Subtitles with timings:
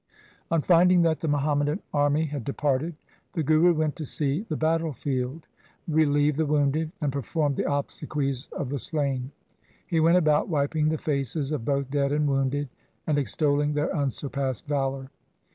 [0.49, 2.95] On finding that the Muhammadan army had departed,
[3.33, 5.45] the Guru went to see the battle field,
[5.87, 9.29] relieve the wounded, and perform the obsequies of the slain.
[9.85, 12.67] He went about wiping the faces of both dead and wounded,
[13.05, 15.11] and extolling their unsurpassed valour.